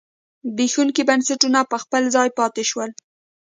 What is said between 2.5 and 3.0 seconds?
شول.